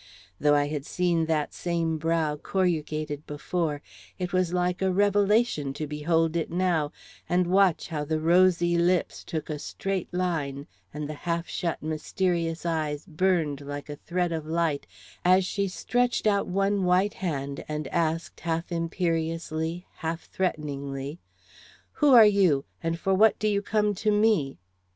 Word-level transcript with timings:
Though 0.39 0.55
I 0.55 0.65
had 0.65 0.83
seen 0.83 1.27
that 1.27 1.53
same 1.53 1.99
brow 1.99 2.35
corrugated 2.35 3.27
before, 3.27 3.83
it 4.17 4.33
was 4.33 4.51
like 4.51 4.81
a 4.81 4.91
revelation 4.91 5.73
to 5.73 5.85
behold 5.85 6.35
it 6.35 6.49
now, 6.49 6.91
and 7.29 7.45
watch 7.45 7.89
how 7.89 8.03
the 8.03 8.19
rosy 8.19 8.79
lips 8.79 9.23
took 9.23 9.47
a 9.47 9.59
straight 9.59 10.11
line 10.11 10.65
and 10.91 11.07
the 11.07 11.13
half 11.29 11.47
shut, 11.47 11.83
mysterious 11.83 12.65
eyes 12.65 13.05
burned 13.05 13.61
like 13.61 13.89
a 13.89 13.95
thread 13.95 14.31
of 14.31 14.47
light, 14.47 14.87
as 15.23 15.45
she 15.45 15.67
stretched 15.67 16.25
out 16.25 16.47
one 16.47 16.83
white 16.83 17.13
hand 17.13 17.63
and 17.67 17.87
asked 17.89 18.39
half 18.39 18.71
imperiously, 18.71 19.85
half 19.97 20.21
threateningly: 20.31 21.19
"Who 22.01 22.15
are 22.15 22.25
you, 22.25 22.65
and 22.81 22.97
for 22.97 23.13
what 23.13 23.37
do 23.37 23.47
you 23.47 23.61
come 23.61 23.93
to 23.93 24.09
_me? 24.09 24.57